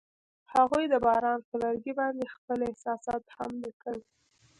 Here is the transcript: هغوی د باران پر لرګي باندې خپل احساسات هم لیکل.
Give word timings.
هغوی 0.53 0.85
د 0.89 0.95
باران 1.05 1.39
پر 1.47 1.55
لرګي 1.63 1.93
باندې 1.99 2.33
خپل 2.35 2.59
احساسات 2.69 3.23
هم 3.37 3.51
لیکل. 3.63 3.97